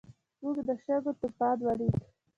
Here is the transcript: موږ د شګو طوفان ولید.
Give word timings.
موږ 0.41 0.57
د 0.67 0.69
شګو 0.83 1.11
طوفان 1.21 1.57
ولید. 1.63 1.95